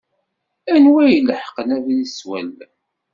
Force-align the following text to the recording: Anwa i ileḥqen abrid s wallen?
Anwa 0.73 1.01
i 1.07 1.13
ileḥqen 1.17 1.67
abrid 1.75 2.09
s 2.09 2.19
wallen? 2.27 2.57